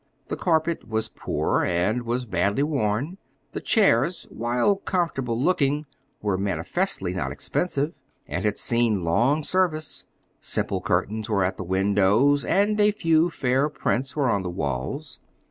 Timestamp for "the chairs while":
3.51-4.77